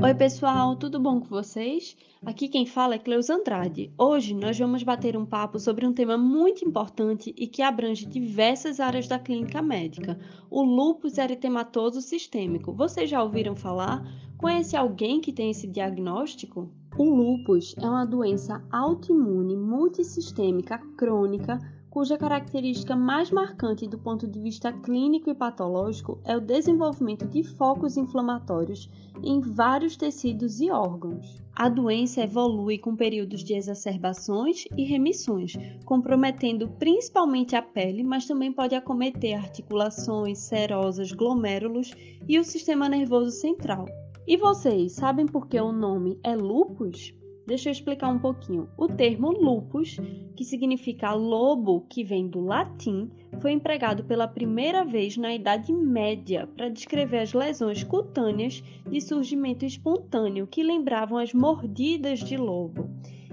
Oi, 0.00 0.14
pessoal, 0.14 0.76
tudo 0.76 1.00
bom 1.00 1.18
com 1.18 1.26
vocês? 1.26 1.96
Aqui 2.24 2.46
quem 2.46 2.64
fala 2.64 2.94
é 2.94 2.98
Cleus 3.00 3.28
Andrade. 3.28 3.92
Hoje 3.98 4.32
nós 4.32 4.56
vamos 4.56 4.84
bater 4.84 5.16
um 5.16 5.26
papo 5.26 5.58
sobre 5.58 5.84
um 5.84 5.92
tema 5.92 6.16
muito 6.16 6.64
importante 6.64 7.34
e 7.36 7.48
que 7.48 7.62
abrange 7.62 8.06
diversas 8.06 8.78
áreas 8.78 9.08
da 9.08 9.18
clínica 9.18 9.60
médica: 9.60 10.16
o 10.48 10.62
lúpus 10.62 11.18
eritematoso 11.18 12.00
sistêmico. 12.00 12.72
Vocês 12.72 13.10
já 13.10 13.20
ouviram 13.20 13.56
falar? 13.56 14.04
Conhece 14.36 14.76
alguém 14.76 15.20
que 15.20 15.32
tem 15.32 15.50
esse 15.50 15.66
diagnóstico? 15.66 16.70
O 16.96 17.02
lúpus 17.02 17.74
é 17.76 17.88
uma 17.88 18.04
doença 18.04 18.64
autoimune 18.70 19.56
multissistêmica 19.56 20.78
crônica 20.96 21.58
cuja 21.98 22.16
característica 22.16 22.94
mais 22.94 23.28
marcante 23.28 23.88
do 23.88 23.98
ponto 23.98 24.24
de 24.24 24.38
vista 24.38 24.72
clínico 24.72 25.30
e 25.30 25.34
patológico 25.34 26.20
é 26.24 26.36
o 26.36 26.40
desenvolvimento 26.40 27.26
de 27.26 27.42
focos 27.42 27.96
inflamatórios 27.96 28.88
em 29.20 29.40
vários 29.40 29.96
tecidos 29.96 30.60
e 30.60 30.70
órgãos. 30.70 31.42
A 31.56 31.68
doença 31.68 32.20
evolui 32.20 32.78
com 32.78 32.94
períodos 32.94 33.42
de 33.42 33.54
exacerbações 33.54 34.62
e 34.76 34.84
remissões, 34.84 35.54
comprometendo 35.84 36.68
principalmente 36.78 37.56
a 37.56 37.62
pele, 37.62 38.04
mas 38.04 38.26
também 38.26 38.52
pode 38.52 38.76
acometer 38.76 39.34
articulações, 39.34 40.38
serosas, 40.38 41.10
glomérulos 41.10 41.92
e 42.28 42.38
o 42.38 42.44
sistema 42.44 42.88
nervoso 42.88 43.32
central. 43.32 43.86
E 44.24 44.36
vocês 44.36 44.92
sabem 44.92 45.26
por 45.26 45.48
que 45.48 45.58
o 45.60 45.72
nome 45.72 46.16
é 46.22 46.36
lúpus? 46.36 47.17
Deixa 47.48 47.70
eu 47.70 47.72
explicar 47.72 48.10
um 48.10 48.18
pouquinho. 48.18 48.68
O 48.76 48.86
termo 48.86 49.30
lupus, 49.30 49.96
que 50.36 50.44
significa 50.44 51.14
lobo, 51.14 51.86
que 51.88 52.04
vem 52.04 52.28
do 52.28 52.40
latim, 52.40 53.10
foi 53.40 53.52
empregado 53.52 54.04
pela 54.04 54.28
primeira 54.28 54.84
vez 54.84 55.16
na 55.16 55.34
Idade 55.34 55.72
Média 55.72 56.46
para 56.46 56.68
descrever 56.68 57.20
as 57.20 57.32
lesões 57.32 57.82
cutâneas 57.82 58.62
de 58.86 59.00
surgimento 59.00 59.64
espontâneo 59.64 60.46
que 60.46 60.62
lembravam 60.62 61.16
as 61.16 61.32
mordidas 61.32 62.18
de 62.18 62.36
lobo. 62.36 62.90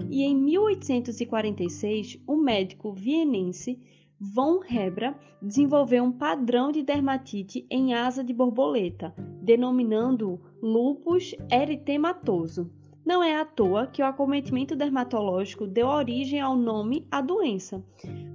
E 0.08 0.22
em 0.22 0.34
1846, 0.34 2.18
o 2.26 2.36
médico 2.36 2.94
vienense 2.94 3.78
Von 4.18 4.60
Hebra 4.64 5.14
desenvolveu 5.42 6.02
um 6.02 6.12
padrão 6.12 6.72
de 6.72 6.82
dermatite 6.82 7.66
em 7.70 7.92
asa 7.92 8.24
de 8.24 8.32
borboleta, 8.32 9.14
denominando-o 9.42 10.40
lupus 10.62 11.34
eritematoso. 11.52 12.72
Não 13.06 13.22
é 13.22 13.36
à 13.36 13.44
toa 13.44 13.86
que 13.86 14.02
o 14.02 14.04
acometimento 14.04 14.74
dermatológico 14.74 15.64
deu 15.64 15.86
origem 15.86 16.40
ao 16.40 16.56
nome 16.56 17.06
a 17.08 17.20
doença, 17.20 17.80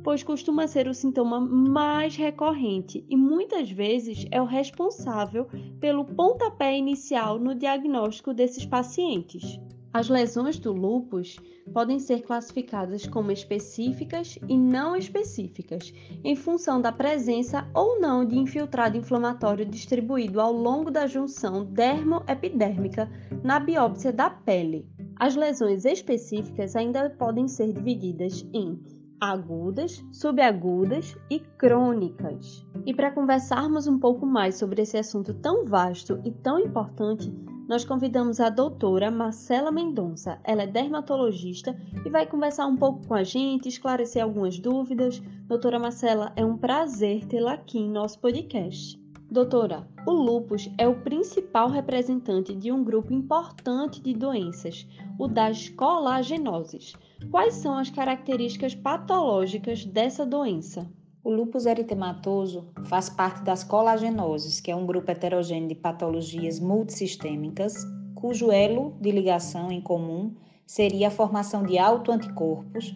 pois 0.02 0.24
costuma 0.24 0.66
ser 0.66 0.88
o 0.88 0.94
sintoma 0.94 1.42
mais 1.42 2.16
recorrente 2.16 3.06
e 3.10 3.18
muitas 3.18 3.70
vezes 3.70 4.26
é 4.32 4.42
o 4.42 4.46
responsável 4.46 5.46
pelo 5.82 6.06
pontapé 6.06 6.78
inicial 6.78 7.38
no 7.38 7.54
diagnóstico 7.54 8.34
desses 8.34 8.66
pacientes. 8.66 9.60
As 9.94 10.08
lesões 10.08 10.58
do 10.58 10.72
lúpus 10.72 11.38
podem 11.74 12.00
ser 12.00 12.22
classificadas 12.22 13.06
como 13.06 13.32
específicas 13.32 14.40
e 14.48 14.58
não 14.58 14.96
específicas, 14.96 15.94
em 16.24 16.34
função 16.34 16.82
da 16.82 16.94
presença 16.94 17.68
ou 17.74 18.00
não 18.00 18.26
de 18.26 18.38
infiltrado 18.38 18.96
inflamatório 18.96 19.66
distribuído 19.66 20.40
ao 20.40 20.54
longo 20.54 20.90
da 20.90 21.08
junção 21.08 21.66
dermoepidérmica 21.66 23.12
na 23.44 23.60
biópsia 23.60 24.14
da 24.14 24.30
pele. 24.30 24.88
As 25.18 25.36
lesões 25.36 25.84
específicas 25.84 26.76
ainda 26.76 27.10
podem 27.10 27.48
ser 27.48 27.74
divididas 27.74 28.48
em 28.54 28.80
agudas, 29.20 30.04
subagudas 30.12 31.16
e 31.30 31.40
crônicas. 31.40 32.66
E 32.86 32.94
para 32.94 33.12
conversarmos 33.12 33.88
um 33.88 34.00
pouco 34.00 34.26
mais 34.26 34.56
sobre 34.56 34.82
esse 34.82 34.98
assunto 34.98 35.34
tão 35.34 35.64
vasto 35.66 36.20
e 36.26 36.32
tão 36.32 36.58
importante, 36.60 37.32
nós 37.72 37.86
convidamos 37.86 38.42
a 38.42 38.50
doutora 38.50 39.10
Marcela 39.10 39.72
Mendonça. 39.72 40.38
Ela 40.44 40.64
é 40.64 40.68
dermatologista 40.68 41.74
e 42.06 42.10
vai 42.10 42.26
conversar 42.26 42.68
um 42.68 42.76
pouco 42.76 43.08
com 43.08 43.14
a 43.14 43.24
gente, 43.24 43.70
esclarecer 43.70 44.22
algumas 44.22 44.60
dúvidas. 44.60 45.24
Doutora 45.48 45.80
Marcela, 45.80 46.34
é 46.36 46.44
um 46.44 46.58
prazer 46.58 47.24
tê-la 47.28 47.54
aqui 47.54 47.80
em 47.80 47.90
nosso 47.90 48.20
podcast. 48.20 49.02
Doutora, 49.32 49.88
o 50.06 50.12
lúpus 50.12 50.70
é 50.78 50.86
o 50.86 51.00
principal 51.00 51.70
representante 51.70 52.54
de 52.54 52.74
um 52.74 52.84
grupo 52.84 53.14
importante 53.14 54.02
de 54.02 54.14
doenças, 54.14 54.86
o 55.18 55.26
das 55.26 55.70
colagenoses. 55.70 56.92
Quais 57.32 57.54
são 57.54 57.78
as 57.78 57.90
características 57.90 58.76
patológicas 58.76 59.86
dessa 59.86 60.26
doença? 60.26 60.92
O 61.24 61.30
lúpus 61.30 61.68
eritematoso 61.68 62.68
faz 62.86 63.08
parte 63.08 63.44
das 63.44 63.64
colagenoses, 63.64 64.60
que 64.60 64.72
é 64.72 64.76
um 64.76 64.88
grupo 64.88 65.12
heterogêneo 65.12 65.70
de 65.70 65.76
patologias 65.76 66.60
multissistêmicas, 66.60 67.76
cujo 68.16 68.52
elo 68.52 68.96
de 69.00 69.12
ligação 69.12 69.72
em 69.72 69.80
comum 69.80 70.34
seria 70.66 71.10
a 71.10 71.12
formação 71.12 71.64
de 71.64 71.78
autoanticorpos 71.78 72.96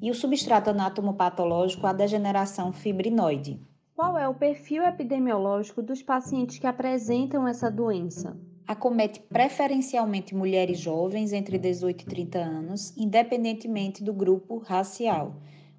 e 0.00 0.08
o 0.08 0.14
substrato 0.14 0.70
anatomopatológico 0.70 1.84
a 1.88 1.92
degeneração 1.92 2.72
fibrinoide. 2.72 3.60
Qual 3.96 4.16
é 4.16 4.28
o 4.28 4.34
perfil 4.34 4.84
epidemiológico 4.84 5.82
dos 5.82 6.00
pacientes 6.00 6.60
que 6.60 6.68
apresentam 6.68 7.44
essa 7.44 7.68
doença? 7.68 8.36
Acomete 8.68 9.18
preferencialmente 9.18 10.32
mulheres 10.32 10.78
jovens 10.78 11.32
entre 11.32 11.58
18 11.58 12.02
e 12.02 12.06
30 12.06 12.38
anos, 12.38 12.96
independentemente 12.96 14.04
do 14.04 14.12
grupo 14.12 14.58
racial 14.58 15.34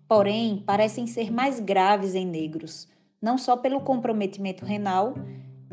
porém 0.08 0.64
parecem 0.66 1.08
ser 1.08 1.32
mais 1.32 1.60
graves 1.60 2.16
em 2.16 2.26
negros, 2.26 2.88
não 3.22 3.38
só 3.38 3.58
pelo 3.58 3.82
comprometimento 3.82 4.66
renal, 4.66 5.14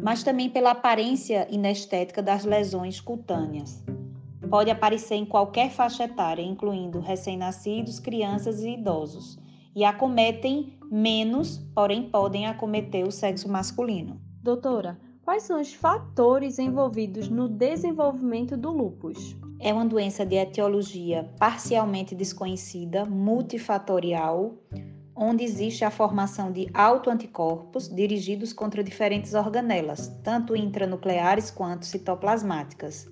mas 0.01 0.23
também 0.23 0.49
pela 0.49 0.71
aparência 0.71 1.47
inestética 1.51 2.23
das 2.23 2.45
lesões 2.45 3.01
cutâneas. 3.01 3.85
Pode 4.49 4.71
aparecer 4.71 5.15
em 5.15 5.25
qualquer 5.25 5.71
faixa 5.71 6.05
etária, 6.05 6.43
incluindo 6.43 7.01
recém-nascidos, 7.01 7.99
crianças 7.99 8.61
e 8.63 8.71
idosos, 8.71 9.39
e 9.75 9.85
acometem 9.85 10.79
menos, 10.91 11.59
porém 11.75 12.11
podem 12.11 12.47
acometer 12.47 13.07
o 13.07 13.13
sexo 13.13 13.49
masculino. 13.49 14.21
Doutora, 14.43 14.99
quais 15.23 15.45
são 15.45 15.61
os 15.61 15.73
fatores 15.73 16.59
envolvidos 16.59 17.29
no 17.29 17.49
desenvolvimento 17.49 18.57
do 18.57 18.71
lúpus? 18.71 19.37
É 19.63 19.73
uma 19.73 19.87
doença 19.87 20.27
de 20.27 20.35
etiologia 20.35 21.31
parcialmente 21.39 22.17
desconhecida, 22.17 23.05
multifatorial, 23.05 24.59
onde 25.15 25.45
existe 25.45 25.85
a 25.85 25.91
formação 25.91 26.51
de 26.51 26.69
autoanticorpos 26.75 27.89
dirigidos 27.89 28.53
contra 28.53 28.83
diferentes 28.83 29.35
organelas, 29.35 30.09
tanto 30.25 30.57
intranucleares 30.57 31.49
quanto 31.49 31.87
citoplasmáticas. 31.87 33.09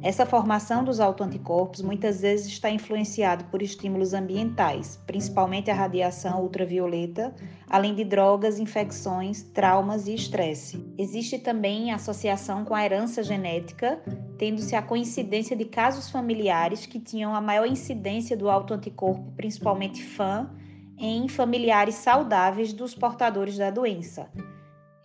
Essa 0.00 0.24
formação 0.24 0.84
dos 0.84 1.00
autoanticorpos 1.00 1.82
muitas 1.82 2.20
vezes 2.20 2.46
está 2.46 2.70
influenciada 2.70 3.44
por 3.44 3.62
estímulos 3.62 4.14
ambientais, 4.14 5.00
principalmente 5.06 5.70
a 5.70 5.74
radiação 5.74 6.42
ultravioleta, 6.42 7.34
além 7.68 7.94
de 7.94 8.04
drogas, 8.04 8.58
infecções, 8.58 9.42
traumas 9.42 10.06
e 10.06 10.14
estresse. 10.14 10.84
Existe 10.96 11.38
também 11.38 11.92
associação 11.92 12.64
com 12.64 12.74
a 12.74 12.84
herança 12.84 13.22
genética, 13.22 14.00
tendo-se 14.38 14.74
a 14.74 14.82
coincidência 14.82 15.56
de 15.56 15.64
casos 15.64 16.10
familiares 16.10 16.86
que 16.86 16.98
tinham 16.98 17.34
a 17.34 17.40
maior 17.40 17.66
incidência 17.66 18.36
do 18.36 18.48
autoanticorpo, 18.48 19.32
principalmente 19.36 20.02
FAM, 20.02 20.50
em 20.98 21.28
familiares 21.28 21.96
saudáveis 21.96 22.72
dos 22.72 22.94
portadores 22.94 23.58
da 23.58 23.70
doença 23.70 24.30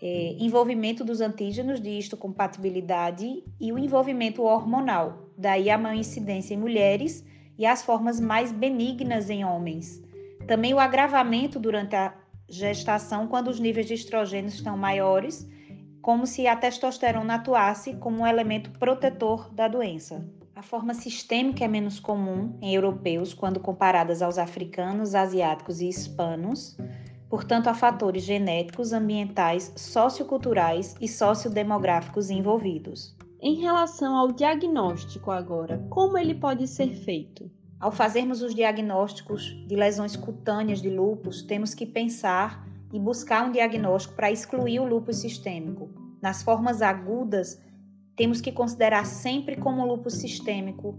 é, 0.01 0.35
envolvimento 0.39 1.03
dos 1.03 1.21
antígenos 1.21 1.79
de 1.79 1.89
histocompatibilidade 1.89 3.43
e 3.59 3.71
o 3.71 3.77
envolvimento 3.77 4.43
hormonal, 4.43 5.29
daí 5.37 5.69
a 5.69 5.77
maior 5.77 5.99
incidência 5.99 6.53
em 6.53 6.57
mulheres 6.57 7.25
e 7.57 7.65
as 7.65 7.81
formas 7.81 8.19
mais 8.19 8.51
benignas 8.51 9.29
em 9.29 9.43
homens. 9.43 10.01
Também 10.47 10.73
o 10.73 10.79
agravamento 10.79 11.59
durante 11.59 11.95
a 11.95 12.13
gestação, 12.47 13.27
quando 13.27 13.49
os 13.49 13.59
níveis 13.59 13.87
de 13.87 13.93
estrogênio 13.93 14.49
estão 14.49 14.77
maiores, 14.77 15.49
como 16.01 16.25
se 16.25 16.47
a 16.47 16.55
testosterona 16.55 17.35
atuasse 17.35 17.95
como 17.95 18.21
um 18.21 18.27
elemento 18.27 18.71
protetor 18.79 19.53
da 19.53 19.67
doença. 19.67 20.25
A 20.55 20.61
forma 20.61 20.93
sistêmica 20.93 21.65
é 21.65 21.67
menos 21.67 21.99
comum 21.99 22.57
em 22.61 22.73
europeus 22.73 23.33
quando 23.33 23.59
comparadas 23.59 24.21
aos 24.21 24.37
africanos, 24.37 25.13
asiáticos 25.13 25.81
e 25.81 25.89
hispanos, 25.89 26.77
Portanto, 27.29 27.67
há 27.67 27.73
fatores 27.73 28.23
genéticos, 28.23 28.93
ambientais, 28.93 29.73
socioculturais 29.75 30.95
e 31.01 31.07
sociodemográficos 31.07 32.29
envolvidos. 32.29 33.15
Em 33.41 33.55
relação 33.55 34.15
ao 34.15 34.31
diagnóstico 34.31 35.29
agora, 35.29 35.85
como 35.89 36.17
ele 36.17 36.33
pode 36.33 36.67
ser 36.67 36.89
feito? 36.93 37.51
Ao 37.79 37.91
fazermos 37.91 38.41
os 38.41 38.55
diagnósticos 38.55 39.43
de 39.67 39.75
lesões 39.75 40.15
cutâneas 40.15 40.81
de 40.81 40.89
lúpus, 40.89 41.43
temos 41.43 41.75
que 41.75 41.85
pensar 41.85 42.67
e 42.91 42.99
buscar 42.99 43.45
um 43.45 43.51
diagnóstico 43.51 44.15
para 44.15 44.31
excluir 44.31 44.79
o 44.79 44.87
lúpus 44.87 45.17
sistêmico. 45.17 45.89
Nas 46.21 46.41
formas 46.41 46.81
agudas, 46.81 47.61
temos 48.15 48.41
que 48.41 48.51
considerar 48.51 49.05
sempre 49.05 49.55
como 49.55 49.85
lúpus 49.85 50.15
sistêmico 50.15 50.97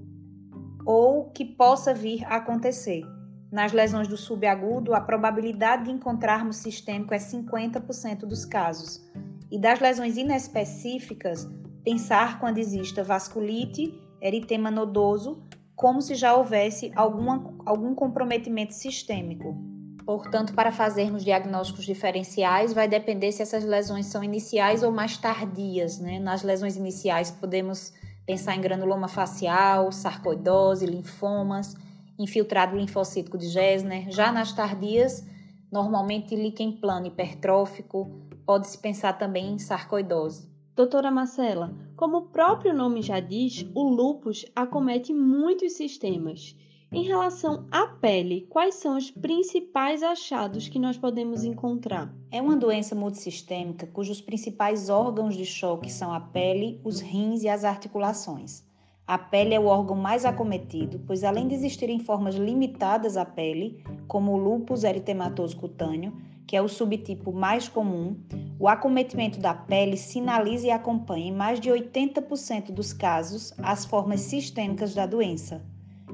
ou 0.86 1.30
que 1.30 1.44
possa 1.44 1.92
vir 1.92 2.24
a 2.26 2.36
acontecer. 2.36 3.02
Nas 3.50 3.72
lesões 3.72 4.06
do 4.06 4.16
subagudo, 4.16 4.94
a 4.94 5.00
probabilidade 5.00 5.84
de 5.84 5.90
encontrarmos 5.90 6.56
sistêmico 6.56 7.14
é 7.14 7.18
50% 7.18 8.20
dos 8.20 8.44
casos. 8.44 9.02
E 9.50 9.58
das 9.58 9.80
lesões 9.80 10.18
inespecíficas, 10.18 11.48
pensar 11.82 12.38
quando 12.38 12.58
exista 12.58 13.02
vasculite, 13.02 13.98
eritema 14.20 14.70
nodoso, 14.70 15.42
como 15.74 16.02
se 16.02 16.14
já 16.14 16.34
houvesse 16.34 16.92
alguma, 16.94 17.54
algum 17.64 17.94
comprometimento 17.94 18.74
sistêmico. 18.74 19.56
Portanto, 20.04 20.52
para 20.52 20.72
fazermos 20.72 21.24
diagnósticos 21.24 21.84
diferenciais, 21.84 22.74
vai 22.74 22.86
depender 22.86 23.32
se 23.32 23.42
essas 23.42 23.64
lesões 23.64 24.06
são 24.06 24.22
iniciais 24.22 24.82
ou 24.82 24.90
mais 24.90 25.16
tardias. 25.16 25.98
Né? 25.98 26.18
Nas 26.18 26.42
lesões 26.42 26.76
iniciais, 26.76 27.30
podemos 27.30 27.94
pensar 28.26 28.54
em 28.56 28.60
granuloma 28.60 29.08
facial, 29.08 29.90
sarcoidose, 29.90 30.84
linfomas, 30.84 31.74
infiltrado 32.18 32.76
linfocítico 32.76 33.38
de 33.38 33.48
Gessner. 33.48 34.10
Já 34.10 34.32
nas 34.32 34.52
tardias, 34.52 35.26
normalmente 35.70 36.34
líquen 36.34 36.72
plano 36.72 37.06
hipertrófico, 37.06 38.10
pode-se 38.44 38.78
pensar 38.78 39.12
também 39.14 39.52
em 39.52 39.58
sarcoidose. 39.58 40.48
Doutora 40.74 41.10
Marcela, 41.10 41.74
como 41.96 42.18
o 42.18 42.26
próprio 42.28 42.74
nome 42.74 43.02
já 43.02 43.20
diz, 43.20 43.66
o 43.74 43.88
lúpus 43.88 44.44
acomete 44.54 45.12
muitos 45.12 45.72
sistemas 45.72 46.56
em 46.90 47.02
relação 47.02 47.66
à 47.70 47.86
pele, 47.86 48.46
quais 48.48 48.76
são 48.76 48.96
os 48.96 49.10
principais 49.10 50.02
achados 50.02 50.70
que 50.70 50.78
nós 50.78 50.96
podemos 50.96 51.44
encontrar? 51.44 52.10
É 52.30 52.40
uma 52.40 52.56
doença 52.56 52.94
multissistêmica 52.94 53.86
cujos 53.86 54.22
principais 54.22 54.88
órgãos 54.88 55.36
de 55.36 55.44
choque 55.44 55.92
são 55.92 56.10
a 56.10 56.18
pele, 56.18 56.80
os 56.82 57.00
rins 57.00 57.42
e 57.42 57.48
as 57.48 57.62
articulações. 57.62 58.66
A 59.08 59.18
pele 59.18 59.54
é 59.54 59.58
o 59.58 59.66
órgão 59.66 59.96
mais 59.96 60.24
acometido, 60.24 61.00
pois 61.04 61.24
além 61.24 61.48
de 61.48 61.54
existirem 61.54 61.98
formas 61.98 62.36
limitadas 62.36 63.16
à 63.16 63.24
pele, 63.24 63.82
como 64.06 64.32
o 64.32 64.36
lúpus 64.36 64.84
eritematoso 64.84 65.56
cutâneo, 65.56 66.12
que 66.46 66.54
é 66.54 66.62
o 66.62 66.68
subtipo 66.68 67.32
mais 67.32 67.68
comum, 67.68 68.16
o 68.60 68.68
acometimento 68.68 69.40
da 69.40 69.52
pele 69.52 69.96
sinaliza 69.96 70.68
e 70.68 70.70
acompanha 70.70 71.26
em 71.26 71.32
mais 71.32 71.58
de 71.58 71.70
80% 71.70 72.70
dos 72.70 72.92
casos 72.92 73.52
as 73.58 73.84
formas 73.84 74.20
sistêmicas 74.20 74.94
da 74.94 75.06
doença 75.06 75.64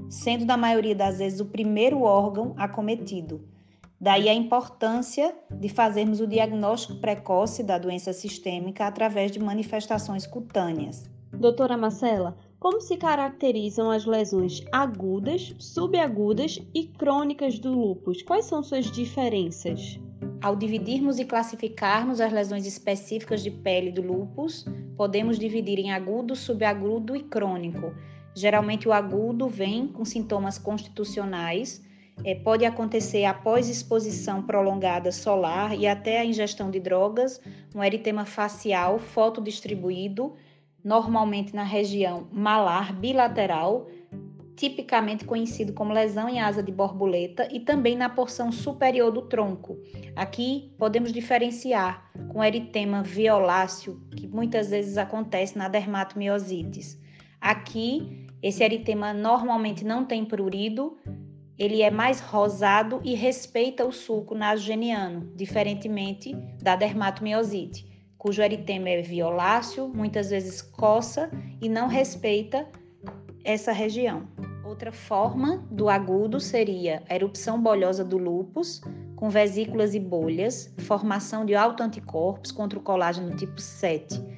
sendo 0.08 0.44
na 0.44 0.56
maioria 0.56 0.94
das 0.94 1.19
vezes 1.19 1.41
o 1.41 1.46
primeiro 1.46 2.02
órgão 2.02 2.55
acometido. 2.56 3.43
Daí 4.00 4.29
a 4.29 4.35
importância 4.35 5.35
de 5.50 5.69
fazermos 5.69 6.20
o 6.20 6.26
diagnóstico 6.26 7.00
precoce 7.00 7.62
da 7.62 7.79
doença 7.79 8.12
sistêmica 8.12 8.87
através 8.87 9.31
de 9.31 9.38
manifestações 9.38 10.26
cutâneas. 10.26 11.08
Doutora 11.32 11.76
Marcela, 11.76 12.37
como 12.65 12.81
se 12.81 12.97
caracterizam 12.97 13.91
as 13.91 14.07
lesões 14.07 14.65
agudas, 14.73 15.55
subagudas 15.59 16.59
e 16.73 16.85
crônicas 16.87 17.59
do 17.59 17.71
lúpus? 17.71 18.23
Quais 18.23 18.47
são 18.47 18.63
suas 18.63 18.91
diferenças? 18.91 20.01
Ao 20.41 20.57
dividirmos 20.57 21.19
e 21.19 21.27
classificarmos 21.27 22.23
as 22.23 22.33
lesões 22.33 22.65
específicas 22.65 23.43
de 23.43 23.51
pele 23.51 23.93
do 23.93 24.01
lúpus, 24.01 24.65
podemos 24.97 25.39
dividir 25.39 25.79
em 25.79 25.93
agudo, 25.93 26.35
subagudo 26.35 27.15
e 27.15 27.23
crônico. 27.23 27.95
Geralmente, 28.35 28.89
o 28.89 28.95
agudo 28.95 29.47
vem 29.47 29.87
com 29.87 30.03
sintomas 30.03 30.57
constitucionais, 30.57 31.85
é, 32.25 32.35
pode 32.35 32.65
acontecer 32.65 33.27
após 33.27 33.69
exposição 33.69 34.43
prolongada 34.43 35.13
solar 35.13 35.79
e 35.79 35.87
até 35.87 36.19
a 36.19 36.25
ingestão 36.25 36.71
de 36.71 36.81
drogas, 36.81 37.43
um 37.75 37.85
eritema 37.85 38.25
facial 38.25 38.99
fotodistribuído, 38.99 40.33
normalmente 40.85 41.55
na 41.55 41.65
região 41.65 42.29
malar 42.31 42.93
bilateral, 42.93 43.89
tipicamente 44.55 45.25
conhecido 45.25 45.73
como 45.73 45.93
lesão 45.93 46.29
em 46.29 46.41
asa 46.41 46.63
de 46.63 46.71
borboleta, 46.71 47.49
e 47.51 47.59
também 47.59 47.97
na 47.97 48.09
porção 48.09 48.53
superior 48.53 49.11
do 49.11 49.23
tronco. 49.23 49.79
Aqui 50.15 50.73
podemos 50.79 51.13
diferenciar 51.13 52.13
com 52.29 52.45
eritema 52.45 53.03
violáceo, 53.03 54.01
que 54.17 54.29
muitas 54.29 54.71
vezes 54.71 54.99
acontece 54.99 55.57
na 55.57 55.69
dermatomiositis. 55.69 57.01
Aqui 57.41 58.27
esse 58.43 58.63
eritema 58.63 59.15
normalmente 59.15 59.85
não 59.85 60.05
tem 60.05 60.25
prurido, 60.25 60.99
ele 61.59 61.83
é 61.83 61.91
mais 61.91 62.21
rosado 62.21 63.01
e 63.05 63.15
respeita 63.15 63.87
o 63.87 63.93
sulco 63.93 64.35
nasogeniano, 64.35 65.33
diferentemente 65.35 66.35
da 66.61 66.77
dermatomiosite, 66.77 67.94
cujo 68.25 68.41
eritema 68.41 68.88
é 68.88 69.03
violáceo, 69.03 69.87
muitas 69.87 70.31
vezes 70.31 70.62
coça 70.62 71.31
e 71.61 71.69
não 71.69 71.88
respeita 71.88 72.67
essa 73.44 73.71
região. 73.71 74.26
Outra 74.65 74.91
forma 74.91 75.59
do 75.71 75.91
agudo 75.91 76.41
seria 76.41 77.03
a 77.06 77.15
erupção 77.15 77.62
bolhosa 77.62 78.03
do 78.03 78.17
lúpus, 78.17 78.81
com 79.15 79.29
vesículas 79.29 79.94
e 79.94 80.00
bolhas, 80.00 80.73
formação 80.79 81.44
de 81.44 81.55
autoanticorpos 81.55 82.50
contra 82.50 82.79
o 82.79 82.82
colágeno 82.82 83.37
tipo 83.37 83.61
7 83.61 84.35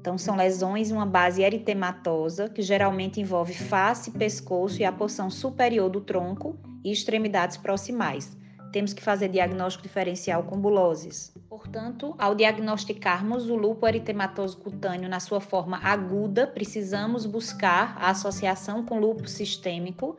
então, 0.00 0.16
são 0.16 0.36
lesões 0.36 0.90
em 0.90 0.94
uma 0.94 1.04
base 1.04 1.42
eritematosa, 1.42 2.48
que 2.48 2.62
geralmente 2.62 3.20
envolve 3.20 3.52
face, 3.52 4.12
pescoço 4.12 4.80
e 4.80 4.84
a 4.86 4.90
porção 4.90 5.28
superior 5.28 5.90
do 5.90 6.00
tronco 6.00 6.56
e 6.82 6.90
extremidades 6.90 7.58
proximais. 7.58 8.34
Temos 8.72 8.92
que 8.92 9.02
fazer 9.02 9.28
diagnóstico 9.28 9.82
diferencial 9.82 10.42
com 10.44 10.58
buloses. 10.58 11.32
Portanto, 11.48 12.14
ao 12.18 12.34
diagnosticarmos 12.34 13.48
o 13.48 13.56
lúpus 13.56 13.88
eritematoso 13.88 14.58
cutâneo 14.58 15.08
na 15.08 15.20
sua 15.20 15.40
forma 15.40 15.78
aguda, 15.78 16.46
precisamos 16.46 17.24
buscar 17.24 17.96
a 17.98 18.10
associação 18.10 18.84
com 18.84 18.98
lúpus 18.98 19.32
sistêmico. 19.32 20.16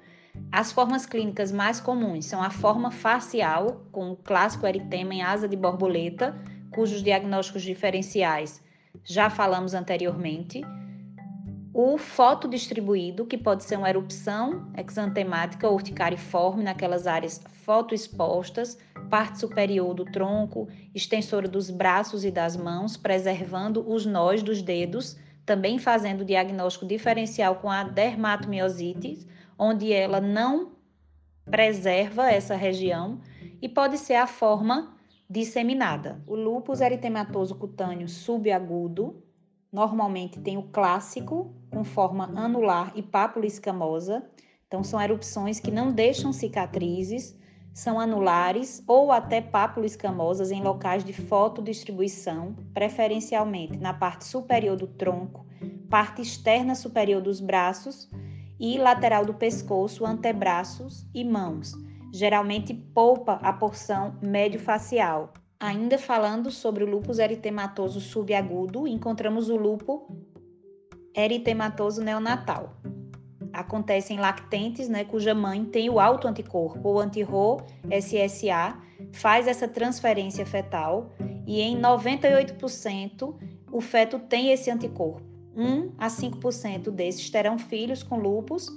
As 0.51 0.71
formas 0.71 1.05
clínicas 1.05 1.51
mais 1.51 1.79
comuns 1.79 2.25
são 2.25 2.41
a 2.41 2.49
forma 2.49 2.91
facial, 2.91 3.85
com 3.91 4.11
o 4.11 4.15
clássico 4.15 4.65
eritema 4.65 5.13
em 5.13 5.21
asa 5.21 5.47
de 5.47 5.55
borboleta, 5.55 6.35
cujos 6.71 7.03
diagnósticos 7.03 7.61
diferenciais 7.61 8.61
já 9.03 9.29
falamos 9.29 9.73
anteriormente. 9.73 10.61
O 11.81 11.97
fotodistribuído, 11.97 13.25
que 13.25 13.37
pode 13.37 13.63
ser 13.63 13.77
uma 13.77 13.89
erupção 13.89 14.69
exantemática 14.77 15.65
ou 15.65 15.75
urticariforme 15.75 16.61
naquelas 16.61 17.07
áreas 17.07 17.41
fotoexpostas, 17.63 18.77
parte 19.09 19.39
superior 19.39 19.93
do 19.93 20.03
tronco, 20.03 20.67
extensora 20.93 21.47
dos 21.47 21.69
braços 21.69 22.25
e 22.25 22.31
das 22.31 22.57
mãos, 22.57 22.97
preservando 22.97 23.89
os 23.89 24.05
nós 24.05 24.43
dos 24.43 24.61
dedos, 24.61 25.15
também 25.45 25.79
fazendo 25.79 26.25
diagnóstico 26.25 26.85
diferencial 26.85 27.55
com 27.55 27.71
a 27.71 27.85
dermatomiosite, 27.85 29.25
onde 29.57 29.93
ela 29.93 30.19
não 30.19 30.73
preserva 31.45 32.29
essa 32.29 32.57
região, 32.57 33.21
e 33.61 33.69
pode 33.69 33.97
ser 33.97 34.15
a 34.15 34.27
forma 34.27 34.97
disseminada. 35.29 36.21
O 36.27 36.35
lúpus 36.35 36.81
eritematoso 36.81 37.55
cutâneo 37.55 38.09
subagudo 38.09 39.23
normalmente 39.71 40.39
tem 40.39 40.57
o 40.57 40.63
clássico 40.63 41.53
com 41.69 41.83
forma 41.83 42.25
anular 42.35 42.91
e 42.95 43.01
pápula 43.01 43.45
escamosa. 43.45 44.23
Então 44.67 44.83
são 44.83 45.01
erupções 45.01 45.59
que 45.59 45.71
não 45.71 45.91
deixam 45.91 46.31
cicatrizes, 46.31 47.37
são 47.73 47.99
anulares 47.99 48.83
ou 48.87 49.11
até 49.11 49.41
pápula 49.41 49.85
escamosas 49.85 50.51
em 50.51 50.61
locais 50.61 51.03
de 51.03 51.13
fotodistribuição, 51.13 52.55
preferencialmente 52.73 53.77
na 53.77 53.93
parte 53.93 54.25
superior 54.25 54.75
do 54.75 54.87
tronco, 54.87 55.45
parte 55.89 56.21
externa 56.21 56.75
superior 56.75 57.21
dos 57.21 57.39
braços 57.39 58.09
e 58.59 58.77
lateral 58.77 59.25
do 59.25 59.33
pescoço, 59.33 60.05
antebraços 60.05 61.07
e 61.13 61.23
mãos 61.23 61.73
geralmente 62.11 62.73
poupa 62.73 63.33
a 63.41 63.53
porção 63.53 64.17
médio-facial. 64.21 65.33
Ainda 65.61 65.97
falando 65.97 66.49
sobre 66.51 66.85
o 66.85 66.89
lúpus 66.89 67.19
eritematoso 67.19 67.99
subagudo, 67.99 68.87
encontramos 68.87 69.49
o 69.49 69.57
lúpus 69.57 69.99
eritematoso 71.13 72.01
neonatal. 72.01 72.77
Acontece 73.51 74.13
em 74.13 74.19
lactentes, 74.19 74.87
né, 74.87 75.03
cuja 75.03 75.35
mãe 75.35 75.65
tem 75.65 75.89
o 75.89 75.99
autoanticorpo, 75.99 76.87
ou 76.87 76.97
anti-RO 76.97 77.57
SSA, 77.91 78.79
faz 79.11 79.47
essa 79.47 79.67
transferência 79.67 80.45
fetal 80.45 81.11
e 81.45 81.59
em 81.59 81.77
98% 81.77 83.35
o 83.69 83.81
feto 83.81 84.17
tem 84.17 84.51
esse 84.51 84.71
anticorpo. 84.71 85.27
1 85.57 85.93
a 85.97 86.07
5% 86.07 86.89
desses 86.89 87.29
terão 87.29 87.59
filhos 87.59 88.01
com 88.01 88.17
lúpus 88.17 88.69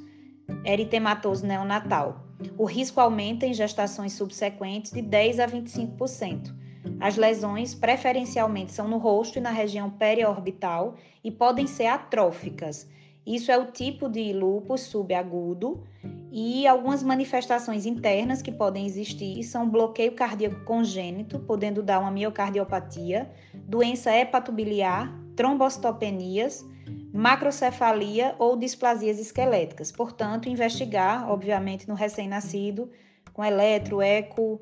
eritematoso 0.64 1.46
neonatal. 1.46 2.26
O 2.58 2.64
risco 2.64 3.00
aumenta 3.00 3.46
em 3.46 3.54
gestações 3.54 4.14
subsequentes 4.14 4.90
de 4.90 5.00
10 5.00 5.38
a 5.38 5.46
25%. 5.46 6.61
As 7.00 7.16
lesões 7.16 7.74
preferencialmente 7.74 8.72
são 8.72 8.88
no 8.88 8.98
rosto 8.98 9.38
e 9.38 9.40
na 9.40 9.50
região 9.50 9.90
periorbital 9.90 10.94
e 11.22 11.30
podem 11.30 11.66
ser 11.66 11.86
atróficas. 11.86 12.88
Isso 13.26 13.52
é 13.52 13.58
o 13.58 13.70
tipo 13.70 14.08
de 14.08 14.32
lúpus 14.32 14.82
subagudo 14.82 15.84
e 16.30 16.66
algumas 16.66 17.02
manifestações 17.02 17.86
internas 17.86 18.42
que 18.42 18.50
podem 18.50 18.84
existir 18.84 19.42
são 19.44 19.68
bloqueio 19.68 20.12
cardíaco 20.12 20.64
congênito, 20.64 21.38
podendo 21.38 21.82
dar 21.82 22.00
uma 22.00 22.10
miocardiopatia, 22.10 23.30
doença 23.54 24.10
hepatobiliar, 24.16 25.12
trombocitopenias, 25.36 26.64
macrocefalia 27.12 28.34
ou 28.38 28.56
displasias 28.56 29.20
esqueléticas. 29.20 29.92
Portanto, 29.92 30.48
investigar, 30.48 31.30
obviamente, 31.30 31.86
no 31.86 31.94
recém-nascido, 31.94 32.90
com 33.32 33.44
eletro, 33.44 34.00
eco, 34.00 34.60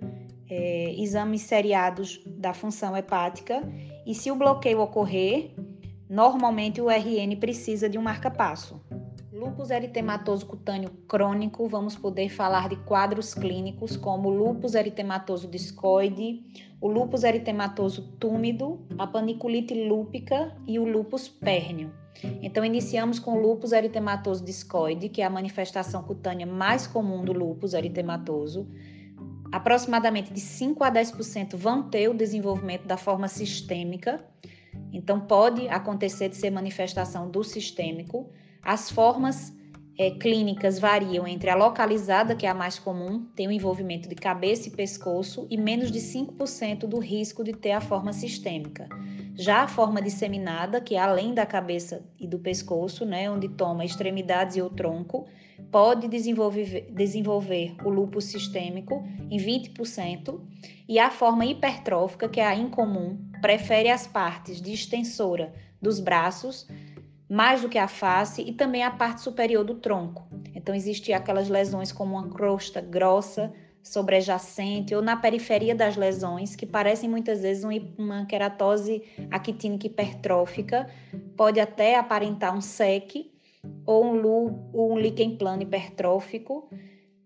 é, 0.50 0.94
exames 0.98 1.42
seriados 1.42 2.20
da 2.26 2.52
função 2.52 2.96
hepática. 2.96 3.62
E 4.04 4.14
se 4.14 4.30
o 4.30 4.34
bloqueio 4.34 4.80
ocorrer, 4.80 5.52
normalmente 6.08 6.80
o 6.80 6.90
RN 6.90 7.36
precisa 7.36 7.88
de 7.88 7.96
um 7.96 8.02
marca-passo. 8.02 8.80
Lúpus 9.32 9.70
eritematoso 9.70 10.44
cutâneo 10.44 10.90
crônico, 11.08 11.66
vamos 11.66 11.96
poder 11.96 12.28
falar 12.28 12.68
de 12.68 12.76
quadros 12.76 13.32
clínicos 13.32 13.96
como 13.96 14.28
lúpus 14.28 14.74
eritematoso 14.74 15.48
discoide, 15.48 16.42
o 16.80 16.88
lúpus 16.88 17.22
eritematoso 17.22 18.02
túmido, 18.18 18.80
a 18.98 19.06
paniculite 19.06 19.72
lúpica 19.72 20.54
e 20.66 20.78
o 20.78 20.84
lúpus 20.84 21.28
pérneo. 21.28 21.90
Então, 22.42 22.64
iniciamos 22.64 23.18
com 23.18 23.34
o 23.34 23.40
lúpus 23.40 23.72
eritematoso 23.72 24.44
discoide, 24.44 25.08
que 25.08 25.22
é 25.22 25.24
a 25.24 25.30
manifestação 25.30 26.02
cutânea 26.02 26.46
mais 26.46 26.86
comum 26.86 27.24
do 27.24 27.32
lúpus 27.32 27.72
eritematoso. 27.72 28.66
Aproximadamente 29.52 30.32
de 30.32 30.40
5 30.40 30.84
a 30.84 30.90
10% 30.90 31.56
vão 31.56 31.82
ter 31.82 32.08
o 32.08 32.14
desenvolvimento 32.14 32.86
da 32.86 32.96
forma 32.96 33.26
sistêmica, 33.26 34.24
então 34.92 35.20
pode 35.20 35.68
acontecer 35.68 36.28
de 36.28 36.36
ser 36.36 36.50
manifestação 36.50 37.30
do 37.30 37.42
sistêmico. 37.42 38.30
As 38.62 38.90
formas 38.90 39.52
é, 39.98 40.10
clínicas 40.12 40.78
variam 40.78 41.26
entre 41.26 41.50
a 41.50 41.54
localizada, 41.54 42.34
que 42.34 42.46
é 42.46 42.48
a 42.48 42.54
mais 42.54 42.78
comum, 42.78 43.26
tem 43.34 43.48
o 43.48 43.52
envolvimento 43.52 44.08
de 44.08 44.14
cabeça 44.14 44.68
e 44.68 44.70
pescoço, 44.70 45.46
e 45.50 45.58
menos 45.58 45.90
de 45.90 45.98
5% 45.98 46.86
do 46.86 46.98
risco 46.98 47.44
de 47.44 47.52
ter 47.52 47.72
a 47.72 47.80
forma 47.80 48.12
sistêmica. 48.12 48.88
Já 49.34 49.62
a 49.62 49.68
forma 49.68 50.00
disseminada, 50.00 50.80
que 50.80 50.94
é 50.94 50.98
além 50.98 51.34
da 51.34 51.44
cabeça 51.44 52.02
e 52.18 52.26
do 52.26 52.38
pescoço, 52.38 53.04
né, 53.04 53.30
onde 53.30 53.48
toma 53.48 53.84
extremidades 53.84 54.56
e 54.56 54.62
o 54.62 54.70
tronco, 54.70 55.26
pode 55.70 56.08
desenvolver, 56.08 56.88
desenvolver 56.90 57.74
o 57.84 57.88
lúpus 57.88 58.24
sistêmico 58.24 59.02
em 59.30 59.38
20%, 59.38 60.40
e 60.88 60.98
a 60.98 61.10
forma 61.10 61.46
hipertrófica, 61.46 62.28
que 62.28 62.40
é 62.40 62.46
a 62.46 62.54
incomum, 62.54 63.18
prefere 63.40 63.88
as 63.88 64.06
partes 64.06 64.60
de 64.60 64.72
extensora 64.72 65.52
dos 65.80 66.00
braços 66.00 66.66
mais 67.28 67.62
do 67.62 67.68
que 67.68 67.78
a 67.78 67.86
face 67.86 68.42
e 68.42 68.52
também 68.52 68.82
a 68.82 68.90
parte 68.90 69.20
superior 69.20 69.62
do 69.62 69.76
tronco. 69.76 70.26
Então, 70.52 70.74
existem 70.74 71.14
aquelas 71.14 71.48
lesões 71.48 71.92
como 71.92 72.16
uma 72.16 72.28
crosta 72.28 72.80
grossa, 72.80 73.52
sobrejacente 73.82 74.94
ou 74.94 75.00
na 75.00 75.16
periferia 75.16 75.74
das 75.74 75.96
lesões, 75.96 76.56
que 76.56 76.66
parecem 76.66 77.08
muitas 77.08 77.40
vezes 77.40 77.64
uma 77.96 78.26
queratose 78.26 79.02
actínica 79.30 79.86
hipertrófica, 79.86 80.90
pode 81.36 81.60
até 81.60 81.96
aparentar 81.96 82.54
um 82.54 82.60
SEC 82.60 83.30
ou 83.86 84.04
um, 84.04 84.70
ou 84.72 84.92
um 84.92 84.98
líquen 84.98 85.36
plano 85.36 85.62
hipertrófico. 85.62 86.68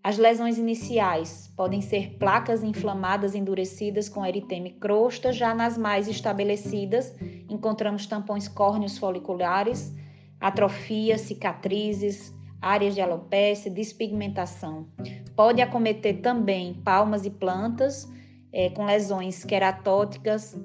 As 0.03 0.17
lesões 0.17 0.57
iniciais 0.57 1.51
podem 1.55 1.81
ser 1.81 2.17
placas 2.17 2.63
inflamadas 2.63 3.33
endurecidas 3.33 4.07
com 4.07 4.25
eritema 4.25 4.67
e 4.67 4.73
crosta, 4.73 5.33
já 5.33 5.53
nas 5.53 5.77
mais 5.77 6.07
estabelecidas, 6.07 7.15
encontramos 7.49 8.05
tampões 8.05 8.47
córneos 8.47 8.97
foliculares, 8.97 9.93
atrofia, 10.39 11.17
cicatrizes, 11.17 12.33
áreas 12.61 12.93
de 12.93 13.01
alopecia, 13.01 13.71
despigmentação. 13.71 14.87
Pode 15.35 15.61
acometer 15.61 16.21
também 16.21 16.73
palmas 16.83 17.25
e 17.25 17.29
plantas 17.29 18.07
é, 18.53 18.69
com 18.69 18.85
lesões 18.85 19.43
queratóticas, 19.43 20.55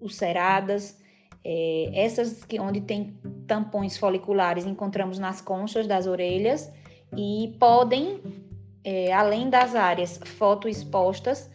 ulceradas, 0.00 0.98
é, 1.44 1.90
essas 1.92 2.44
que 2.44 2.58
onde 2.58 2.80
tem 2.80 3.18
tampões 3.46 3.96
foliculares 3.96 4.66
encontramos 4.66 5.18
nas 5.18 5.40
conchas 5.40 5.86
das 5.86 6.06
orelhas 6.06 6.70
e 7.16 7.54
podem, 7.58 8.20
é, 8.84 9.12
além 9.12 9.48
das 9.48 9.74
áreas 9.74 10.18
fotoexpostas, 10.24 11.50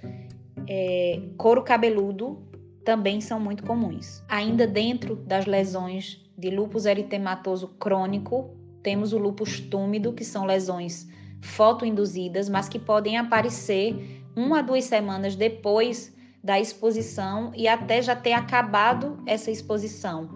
é, 0.67 1.21
couro 1.37 1.63
cabeludo 1.63 2.41
também 2.83 3.21
são 3.21 3.39
muito 3.39 3.63
comuns. 3.63 4.23
Ainda 4.27 4.65
dentro 4.65 5.15
das 5.15 5.45
lesões 5.45 6.19
de 6.37 6.49
lúpus 6.49 6.85
eritematoso 6.85 7.67
crônico, 7.79 8.49
temos 8.81 9.13
o 9.13 9.17
lúpus 9.17 9.59
túmido, 9.59 10.13
que 10.13 10.25
são 10.25 10.45
lesões 10.45 11.07
fotoinduzidas, 11.41 12.49
mas 12.49 12.67
que 12.67 12.79
podem 12.79 13.17
aparecer 13.17 14.23
uma 14.35 14.59
a 14.59 14.61
duas 14.61 14.85
semanas 14.85 15.35
depois 15.35 16.15
da 16.43 16.59
exposição 16.59 17.51
e 17.55 17.67
até 17.67 18.01
já 18.01 18.15
ter 18.15 18.33
acabado 18.33 19.21
essa 19.25 19.51
exposição. 19.51 20.29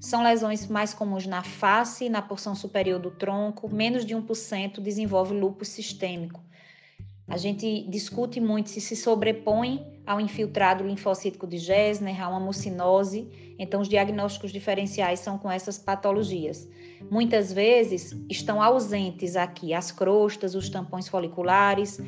São 0.00 0.22
lesões 0.22 0.66
mais 0.66 0.94
comuns 0.94 1.26
na 1.26 1.42
face, 1.42 2.08
na 2.08 2.22
porção 2.22 2.54
superior 2.54 2.98
do 2.98 3.10
tronco, 3.10 3.68
menos 3.68 4.06
de 4.06 4.16
1% 4.16 4.80
desenvolve 4.80 5.34
lúpus 5.34 5.68
sistêmico. 5.68 6.42
A 7.28 7.36
gente 7.36 7.86
discute 7.86 8.40
muito 8.40 8.70
se 8.70 8.80
se 8.80 8.96
sobrepõe 8.96 9.86
ao 10.06 10.18
infiltrado 10.18 10.82
linfocítico 10.82 11.46
de 11.46 11.58
Gessner, 11.58 12.20
a 12.20 12.28
uma 12.30 12.40
mucinose, 12.40 13.28
então 13.58 13.82
os 13.82 13.88
diagnósticos 13.88 14.50
diferenciais 14.50 15.20
são 15.20 15.36
com 15.36 15.50
essas 15.50 15.78
patologias. 15.78 16.66
Muitas 17.10 17.52
vezes 17.52 18.16
estão 18.28 18.62
ausentes 18.62 19.36
aqui 19.36 19.74
as 19.74 19.92
crostas, 19.92 20.54
os 20.54 20.70
tampões 20.70 21.08
foliculares, 21.08 22.00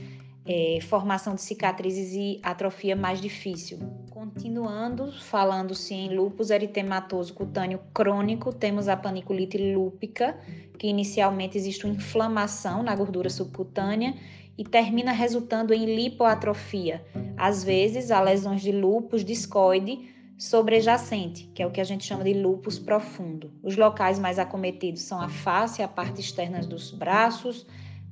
é, 0.46 0.78
formação 0.80 1.34
de 1.34 1.42
cicatrizes 1.42 2.14
e 2.14 2.40
atrofia 2.42 2.96
mais 2.96 3.20
difícil. 3.20 3.78
Continuando, 4.22 5.10
falando-se 5.10 5.92
em 5.92 6.14
lúpus 6.14 6.50
eritematoso 6.50 7.34
cutâneo 7.34 7.80
crônico, 7.92 8.52
temos 8.52 8.86
a 8.86 8.96
paniculite 8.96 9.58
lúpica, 9.74 10.38
que 10.78 10.86
inicialmente 10.86 11.58
existe 11.58 11.84
uma 11.84 11.96
inflamação 11.96 12.84
na 12.84 12.94
gordura 12.94 13.28
subcutânea 13.28 14.14
e 14.56 14.62
termina 14.62 15.10
resultando 15.10 15.74
em 15.74 15.96
lipoatrofia. 15.96 17.04
Às 17.36 17.64
vezes, 17.64 18.12
há 18.12 18.20
lesões 18.20 18.62
de 18.62 18.70
lúpus 18.70 19.24
discoide 19.24 20.08
sobrejacente, 20.38 21.50
que 21.52 21.60
é 21.60 21.66
o 21.66 21.72
que 21.72 21.80
a 21.80 21.84
gente 21.84 22.04
chama 22.04 22.22
de 22.22 22.32
lúpus 22.32 22.78
profundo. 22.78 23.50
Os 23.60 23.76
locais 23.76 24.20
mais 24.20 24.38
acometidos 24.38 25.02
são 25.02 25.20
a 25.20 25.28
face, 25.28 25.82
a 25.82 25.88
parte 25.88 26.20
externa 26.20 26.60
dos 26.60 26.92
braços, 26.92 27.66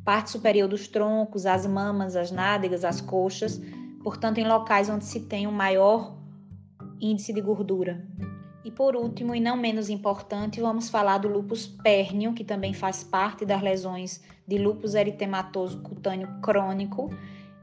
parte 0.05 0.31
superior 0.31 0.69
dos 0.69 0.88
troncos, 0.88 1.47
as 1.47 1.64
mamas, 1.67 2.17
as 2.17 2.33
nádegas, 2.33 2.85
as 2.85 3.00
coxas, 3.00 3.61
portanto, 4.02 4.38
em 4.38 4.47
locais 4.47 4.88
onde 4.88 5.04
se 5.04 5.21
tem 5.21 5.47
um 5.47 5.52
maior 5.52 6.16
índice 7.00 7.33
de 7.33 7.40
gordura. 7.40 8.07
E 8.62 8.71
por 8.71 8.95
último, 8.95 9.35
e 9.35 9.40
não 9.40 9.57
menos 9.57 9.88
importante, 9.88 10.61
vamos 10.61 10.90
falar 10.90 11.19
do 11.19 11.28
lúpus 11.28 11.66
pérneo, 11.66 12.35
que 12.35 12.45
também 12.45 12.75
faz 12.75 13.02
parte 13.02 13.47
das 13.47 13.62
lesões 13.62 14.23
de 14.47 14.59
lúpus 14.59 14.95
eritematoso 14.95 15.80
cutâneo 15.80 16.28
crônico. 16.42 17.11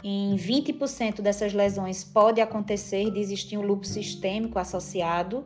Em 0.03 0.36
20% 0.36 1.22
dessas 1.22 1.53
lesões 1.53 2.03
pode 2.03 2.41
acontecer 2.41 3.12
de 3.12 3.20
existir 3.20 3.58
um 3.58 3.62
lúpus 3.62 3.89
sistêmico 3.89 4.58
associado, 4.58 5.46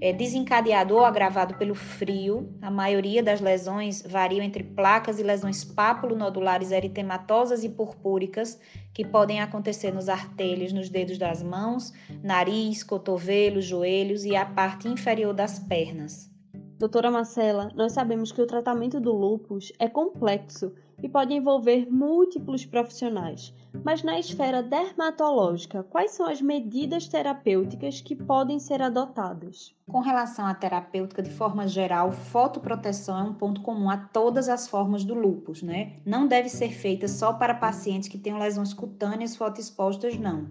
é, 0.00 0.12
desencadeado 0.12 0.94
ou 0.94 1.04
agravado 1.04 1.54
pelo 1.54 1.74
frio. 1.74 2.52
A 2.60 2.70
maioria 2.70 3.22
das 3.22 3.40
lesões 3.40 4.02
variam 4.02 4.44
entre 4.44 4.62
placas 4.62 5.18
e 5.18 5.22
lesões 5.22 5.64
papulonodulares 5.64 6.70
eritematosas 6.70 7.64
e 7.64 7.68
purpúricas, 7.68 8.58
que 8.92 9.04
podem 9.04 9.40
acontecer 9.40 9.92
nos 9.92 10.08
artelhos, 10.08 10.72
nos 10.72 10.88
dedos 10.88 11.18
das 11.18 11.42
mãos, 11.42 11.92
nariz, 12.22 12.82
cotovelos, 12.82 13.64
joelhos 13.64 14.24
e 14.24 14.36
a 14.36 14.44
parte 14.44 14.88
inferior 14.88 15.32
das 15.32 15.58
pernas. 15.58 16.30
Doutora 16.78 17.10
Marcela, 17.10 17.70
nós 17.74 17.92
sabemos 17.92 18.32
que 18.32 18.40
o 18.40 18.46
tratamento 18.46 18.98
do 18.98 19.12
lúpus 19.12 19.70
é 19.78 19.86
complexo 19.86 20.72
e 21.02 21.08
pode 21.10 21.34
envolver 21.34 21.86
múltiplos 21.90 22.64
profissionais. 22.64 23.54
Mas 23.82 24.02
na 24.02 24.18
esfera 24.18 24.62
dermatológica, 24.62 25.82
quais 25.82 26.10
são 26.10 26.26
as 26.26 26.40
medidas 26.40 27.08
terapêuticas 27.08 28.00
que 28.00 28.14
podem 28.14 28.58
ser 28.58 28.82
adotadas? 28.82 29.74
Com 29.88 30.00
relação 30.00 30.46
à 30.46 30.54
terapêutica, 30.54 31.22
de 31.22 31.30
forma 31.30 31.66
geral, 31.66 32.12
fotoproteção 32.12 33.18
é 33.18 33.22
um 33.22 33.34
ponto 33.34 33.62
comum 33.62 33.88
a 33.88 33.96
todas 33.96 34.48
as 34.48 34.68
formas 34.68 35.02
do 35.02 35.14
lúpus, 35.14 35.62
né? 35.62 35.94
Não 36.04 36.26
deve 36.26 36.48
ser 36.48 36.70
feita 36.70 37.08
só 37.08 37.32
para 37.32 37.54
pacientes 37.54 38.08
que 38.08 38.18
tenham 38.18 38.38
lesões 38.38 38.74
cutâneas 38.74 39.34
fotoexpostas, 39.34 40.18
não. 40.18 40.46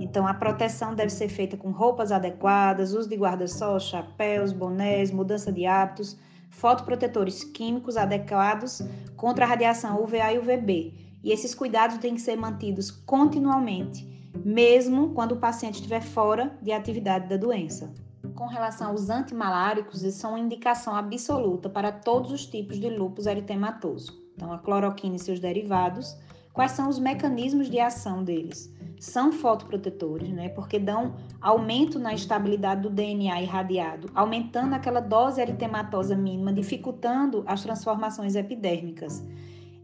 Então, 0.00 0.26
a 0.26 0.34
proteção 0.34 0.94
deve 0.94 1.10
ser 1.10 1.28
feita 1.28 1.56
com 1.56 1.70
roupas 1.70 2.10
adequadas, 2.10 2.92
uso 2.92 3.08
de 3.08 3.16
guarda-sol, 3.16 3.78
chapéus, 3.78 4.52
bonés, 4.52 5.12
mudança 5.12 5.52
de 5.52 5.64
hábitos, 5.64 6.18
fotoprotetores 6.50 7.44
químicos 7.44 7.96
adequados 7.96 8.82
contra 9.16 9.44
a 9.44 9.48
radiação 9.48 10.02
UVA 10.02 10.32
e 10.32 10.38
UVB. 10.38 11.13
E 11.24 11.32
esses 11.32 11.54
cuidados 11.54 11.98
têm 11.98 12.14
que 12.14 12.20
ser 12.20 12.36
mantidos 12.36 12.90
continuamente. 12.90 14.14
mesmo 14.42 15.10
quando 15.10 15.32
o 15.32 15.36
paciente 15.36 15.76
estiver 15.76 16.02
fora 16.02 16.56
de 16.60 16.72
atividade 16.72 17.28
da 17.28 17.36
doença. 17.36 17.92
Com 18.34 18.46
relação 18.46 18.88
aos 18.88 19.10
antimaláricos, 19.10 20.02
eles 20.02 20.14
são 20.14 20.30
uma 20.30 20.40
indicação 20.40 20.96
absoluta 20.96 21.68
para 21.68 21.92
todos 21.92 22.32
os 22.32 22.46
tipos 22.46 22.80
de 22.80 22.88
lúpus 22.88 23.26
eritematoso. 23.26 24.18
Então, 24.34 24.52
a 24.52 24.58
cloroquina 24.58 25.16
e 25.16 25.18
seus 25.18 25.38
derivados, 25.38 26.16
quais 26.52 26.72
são 26.72 26.88
os 26.88 26.98
mecanismos 26.98 27.70
de 27.70 27.78
ação 27.78 28.24
deles? 28.24 28.74
São 28.98 29.30
fotoprotetores, 29.30 30.30
né? 30.30 30.48
Porque 30.48 30.78
dão 30.78 31.14
aumento 31.40 31.98
na 31.98 32.14
estabilidade 32.14 32.82
do 32.82 32.90
DNA 32.90 33.42
irradiado, 33.42 34.10
aumentando 34.14 34.74
aquela 34.74 35.00
dose 35.00 35.40
eritematosa 35.40 36.16
mínima, 36.16 36.52
dificultando 36.52 37.44
as 37.46 37.62
transformações 37.62 38.34
epidérmicas. 38.34 39.22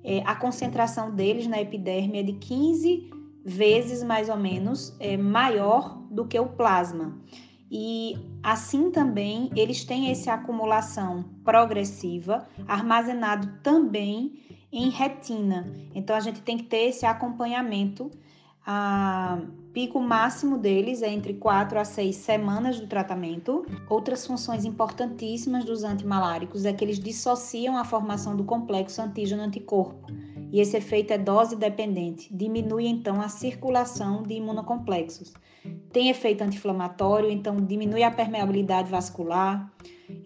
É, 0.02 0.22
a 0.24 0.34
concentração 0.34 1.10
deles 1.14 1.46
na 1.46 1.60
epiderme 1.60 2.18
é 2.18 2.22
de 2.22 2.32
15 2.34 3.10
vezes 3.44 4.02
mais 4.02 4.28
ou 4.28 4.36
menos 4.36 4.94
é, 4.98 5.16
maior 5.16 5.98
do 6.10 6.26
que 6.26 6.38
o 6.38 6.46
plasma. 6.46 7.18
E 7.70 8.18
assim 8.42 8.90
também 8.90 9.50
eles 9.54 9.84
têm 9.84 10.10
essa 10.10 10.34
acumulação 10.34 11.24
progressiva, 11.44 12.48
armazenado 12.66 13.60
também 13.62 14.40
em 14.72 14.90
retina. 14.90 15.72
Então 15.94 16.16
a 16.16 16.20
gente 16.20 16.40
tem 16.40 16.56
que 16.56 16.64
ter 16.64 16.88
esse 16.88 17.06
acompanhamento. 17.06 18.10
A 18.66 19.40
pico 19.72 20.00
máximo 20.00 20.58
deles 20.58 21.02
é 21.02 21.10
entre 21.10 21.34
4 21.34 21.78
a 21.78 21.84
6 21.84 22.14
semanas 22.16 22.78
do 22.78 22.86
tratamento. 22.86 23.64
Outras 23.88 24.26
funções 24.26 24.64
importantíssimas 24.64 25.64
dos 25.64 25.82
antimaláricos 25.82 26.64
é 26.64 26.72
que 26.72 26.84
eles 26.84 26.98
dissociam 26.98 27.76
a 27.76 27.84
formação 27.84 28.36
do 28.36 28.44
complexo 28.44 29.00
antígeno-anticorpo 29.00 30.06
e 30.52 30.60
esse 30.60 30.76
efeito 30.76 31.12
é 31.12 31.18
dose 31.18 31.54
dependente, 31.54 32.28
diminui 32.34 32.86
então 32.86 33.20
a 33.20 33.28
circulação 33.28 34.22
de 34.22 34.34
imunocomplexos. 34.34 35.32
Tem 35.92 36.08
efeito 36.08 36.42
anti-inflamatório, 36.42 37.30
então 37.30 37.56
diminui 37.56 38.02
a 38.02 38.10
permeabilidade 38.10 38.90
vascular. 38.90 39.70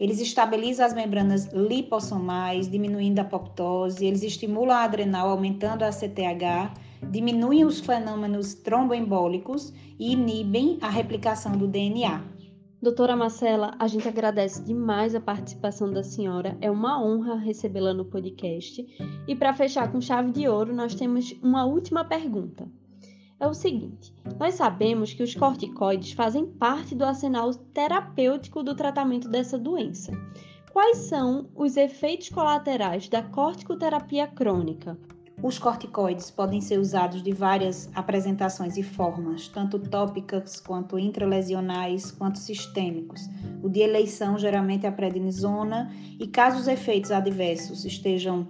Eles 0.00 0.20
estabilizam 0.20 0.86
as 0.86 0.94
membranas 0.94 1.46
lipossomais, 1.52 2.70
diminuindo 2.70 3.18
a 3.18 3.22
apoptose. 3.22 4.06
Eles 4.06 4.22
estimulam 4.22 4.76
a 4.76 4.84
adrenal, 4.84 5.28
aumentando 5.28 5.84
a 5.84 5.90
CTH, 5.90 6.72
diminuem 7.10 7.64
os 7.64 7.80
fenômenos 7.80 8.54
tromboembólicos 8.54 9.72
e 9.98 10.12
inibem 10.12 10.78
a 10.80 10.88
replicação 10.88 11.52
do 11.52 11.66
DNA. 11.66 12.22
Doutora 12.84 13.16
Marcela, 13.16 13.74
a 13.78 13.86
gente 13.86 14.06
agradece 14.06 14.62
demais 14.62 15.14
a 15.14 15.20
participação 15.20 15.90
da 15.90 16.02
senhora. 16.02 16.58
É 16.60 16.70
uma 16.70 17.02
honra 17.02 17.36
recebê-la 17.36 17.94
no 17.94 18.04
podcast. 18.04 18.86
E 19.26 19.34
para 19.34 19.54
fechar 19.54 19.90
com 19.90 20.00
chave 20.02 20.32
de 20.32 20.46
ouro, 20.46 20.74
nós 20.74 20.94
temos 20.94 21.32
uma 21.42 21.64
última 21.64 22.04
pergunta. 22.04 22.68
É 23.40 23.46
o 23.46 23.54
seguinte: 23.54 24.14
nós 24.38 24.54
sabemos 24.54 25.14
que 25.14 25.22
os 25.22 25.34
corticoides 25.34 26.12
fazem 26.12 26.46
parte 26.46 26.94
do 26.94 27.04
arsenal 27.04 27.54
terapêutico 27.54 28.62
do 28.62 28.74
tratamento 28.74 29.28
dessa 29.28 29.58
doença. 29.58 30.12
Quais 30.70 30.98
são 30.98 31.48
os 31.54 31.76
efeitos 31.76 32.28
colaterais 32.28 33.08
da 33.08 33.22
corticoterapia 33.22 34.26
crônica? 34.26 34.98
Os 35.44 35.58
corticoides 35.58 36.30
podem 36.30 36.58
ser 36.62 36.78
usados 36.78 37.22
de 37.22 37.30
várias 37.30 37.90
apresentações 37.94 38.78
e 38.78 38.82
formas, 38.82 39.46
tanto 39.46 39.78
tópicas 39.78 40.58
quanto 40.58 40.98
intralesionais, 40.98 42.10
quanto 42.10 42.38
sistêmicos. 42.38 43.28
O 43.62 43.68
de 43.68 43.80
eleição 43.80 44.38
geralmente 44.38 44.86
é 44.86 44.88
a 44.88 44.92
prednisona 44.92 45.92
e 46.18 46.26
caso 46.26 46.60
os 46.60 46.66
efeitos 46.66 47.10
adversos 47.10 47.84
estejam 47.84 48.48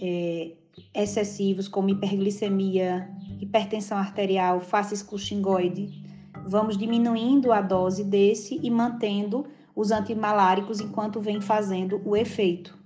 é, 0.00 0.54
excessivos, 0.92 1.68
como 1.68 1.90
hiperglicemia, 1.90 3.08
hipertensão 3.40 3.96
arterial, 3.96 4.60
faces 4.60 5.00
cushingoide, 5.00 6.02
vamos 6.44 6.76
diminuindo 6.76 7.52
a 7.52 7.60
dose 7.60 8.02
desse 8.02 8.58
e 8.60 8.68
mantendo 8.68 9.46
os 9.76 9.92
antimaláricos 9.92 10.80
enquanto 10.80 11.20
vem 11.20 11.40
fazendo 11.40 12.02
o 12.04 12.16
efeito. 12.16 12.81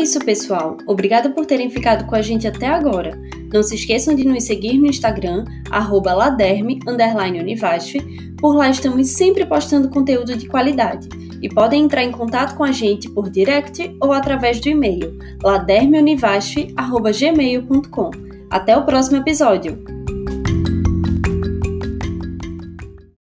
Isso, 0.00 0.18
pessoal. 0.20 0.76
Obrigada 0.86 1.30
por 1.30 1.46
terem 1.46 1.70
ficado 1.70 2.06
com 2.06 2.14
a 2.14 2.22
gente 2.22 2.46
até 2.46 2.66
agora. 2.66 3.18
Não 3.52 3.62
se 3.62 3.74
esqueçam 3.74 4.14
de 4.14 4.26
nos 4.26 4.44
seguir 4.44 4.78
no 4.78 4.86
Instagram, 4.86 5.44
laderme_univasf. 5.70 7.96
Por 8.38 8.54
lá 8.54 8.70
estamos 8.70 9.08
sempre 9.08 9.44
postando 9.44 9.88
conteúdo 9.88 10.36
de 10.36 10.46
qualidade. 10.46 11.08
E 11.40 11.48
podem 11.48 11.84
entrar 11.84 12.02
em 12.02 12.10
contato 12.10 12.56
com 12.56 12.64
a 12.64 12.72
gente 12.72 13.08
por 13.10 13.30
direct 13.30 13.96
ou 14.00 14.12
através 14.12 14.60
do 14.60 14.68
e-mail 14.68 15.16
ladermeunivasf.gmail.com. 15.42 18.10
Até 18.50 18.76
o 18.76 18.84
próximo 18.84 19.18
episódio! 19.18 19.97